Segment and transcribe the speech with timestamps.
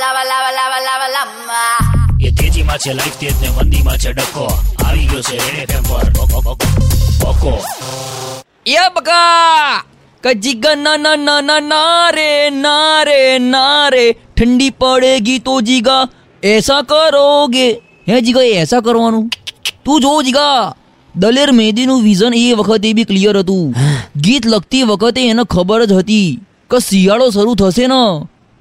[0.00, 1.60] Lava, લાવા લાવા લાવા lava.
[2.26, 4.44] એ તેજીમાં છે લાઈફ તેજ ને મંદીમાં છે ડખો
[4.84, 6.26] આવી ગયો છે રેડે ટેમ્પર પર.
[6.30, 6.56] બકો, બકો,
[7.20, 7.52] બકો
[8.66, 9.82] એ બકા
[10.24, 14.12] કજીગા ના ના ના ના ના રે ના રે ના રે.
[14.36, 16.08] ઠંડી પડેગી તો જીગા
[16.42, 17.68] એસા કરોગે.
[18.08, 19.28] હે જીગા એસા કરવાનું?
[19.84, 20.74] તું જો જીગા
[21.16, 23.74] દલેર મહેંદીનું વિઝન એ વખતે બી ક્લિયર હતું.
[24.16, 26.38] ગીત લખતી વખતે એને ખબર જ હતી
[26.70, 28.02] કે શિયાળો શરૂ થશે ને.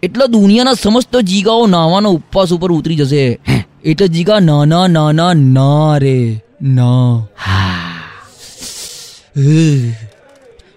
[0.04, 3.40] એટલે દુનિયાના સમસ્ત જીગાઓ નાવાના ઉપવાસ ઉપર ઉતરી જશે.
[3.84, 7.26] એટલે જીગા નાના નાના ના રે ના.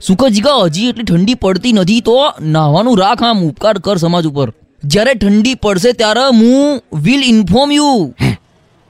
[0.00, 4.52] સુકા જીગા હજી એટલી ઠંડી પડતી નથી તો નાહવાનું રાખ આમ ઉપકાર કર સમાજ ઉપર.
[4.84, 8.14] જ્યારે ઠંડી પડશે ત્યારે હું વિલ ઇન્ફોર્મ યુ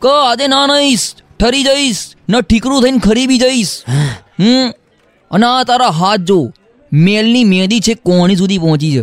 [0.02, 1.06] કે આજે ના નહીશ
[1.41, 3.72] ઠરી જઈશ ન ઠીકરું થઈને ખરીબી જઈશ.
[4.38, 4.70] હમ.
[5.30, 6.52] અને આ તારા હાથ જો
[6.92, 9.02] મેલની મહેંદી છે કોણી સુધી પહોંચી છે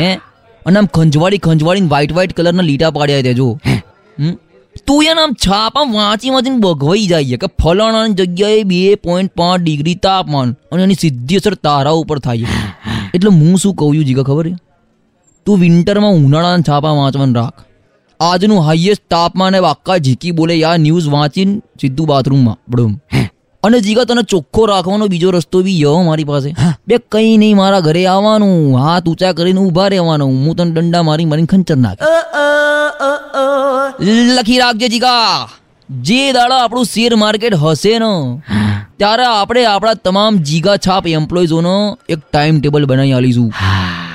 [0.00, 0.20] હે.
[0.66, 4.30] અને આમ ખંજવાળી ખંજવાળીને વ્હાઈટ વ્હાઈટ કલરના લીટા પાડ્યા દેજો જો.
[4.86, 9.94] તું એને આમ છાપા વાંચી વાંચીને બગવાઈ જાય કે ફલાણાની જગ્યાએ બે પોઈન્ટ પાંચ ડિગ્રી
[9.94, 12.62] તાપમાન અને એની સીધી અસર તારા ઉપર થાય છે.
[13.14, 14.56] એટલે હું શું કહું છું જીગા ખબર છે?
[15.46, 17.64] તું વિન્ટરમાં ઉનાળાના છાપા વાંચવાનું રાખ.
[18.20, 22.92] આજનું હાઈએસ્ટ તાપમાન આખા ઝીકી બોલે યા ન્યૂઝ વાંચીને સીધું બાથરૂમમાં બડુમ
[23.64, 26.54] અને જીગા તને ચોખ્ખો રાખવાનો બીજો રસ્તો બી યો મારી પાસે.
[26.88, 28.78] બે કઈ નહીં મારા ઘરે આવવાનું.
[28.78, 30.28] હાથ ઊંચા કરીને ઊભા રહેવાનું.
[30.28, 31.98] હું તને દંડા મારી મારીને ખંચર નાખ.
[34.00, 35.48] લખી રાખજે જીગા.
[36.00, 38.42] જે દાડા આપણું શેર માર્કેટ હશે ને
[38.98, 43.52] ત્યારે આપણે આપણા તમામ જીગા છાપ એમ્પ્લોઈઝોનો એક ટાઈમ ટેબલ બનાવી આલીશું.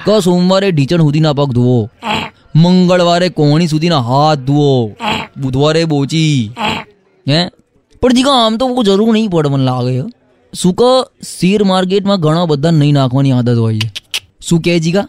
[0.05, 1.89] ક સોમવારે ઢીચણ સુધીના પગ ધોવો.
[2.55, 4.95] મંગળવારે કોણી સુધીના હાથ ધોવો.
[5.37, 6.53] બુધવારે બોચી.
[7.29, 7.49] હે?
[8.01, 10.03] પણ જીગા આમ તો બહુ જરૂર નહીં પડે મને લાગે.
[10.53, 10.91] શું કે
[11.39, 13.91] શેર માર્કેટમાં ઘણા બધા નહીં નાખવાની આદત હોય છે.
[14.41, 15.07] શું કહે જીગા?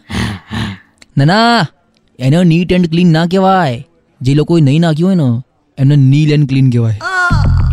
[1.17, 1.67] ના ના
[2.19, 3.87] એને નીટ એન્ડ ક્લીન ના કહેવાય.
[4.21, 5.41] જે લોકોએ નહીં નાખ્યું હોય ને
[5.77, 6.99] એમને નીલ એન્ડ ક્લીન કહેવાય.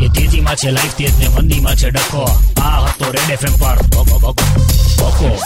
[0.04, 2.22] એ તેજીમાં છે લાઈફ તેજ ને મંદીમાં છે ડખો
[2.62, 3.76] આ હતો રેડ એફએમ પર.
[3.86, 4.32] બકો, બકો,
[4.98, 5.38] બકો